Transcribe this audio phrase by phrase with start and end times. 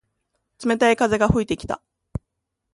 [0.65, 1.79] 冷たい風が吹いてきた。